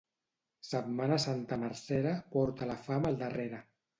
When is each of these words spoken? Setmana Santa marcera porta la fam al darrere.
Setmana 0.67 1.19
Santa 1.25 1.59
marcera 1.65 2.15
porta 2.37 2.69
la 2.73 2.79
fam 2.87 3.07
al 3.11 3.23
darrere. 3.23 3.63